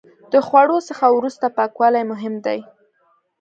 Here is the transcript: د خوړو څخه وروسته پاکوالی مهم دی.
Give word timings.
د 0.31 0.33
خوړو 0.47 0.77
څخه 0.89 1.05
وروسته 1.17 1.45
پاکوالی 1.57 2.03
مهم 2.11 2.35
دی. 2.45 2.59